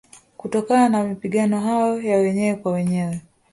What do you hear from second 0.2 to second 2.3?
Kutokana na Mapigano hayo ya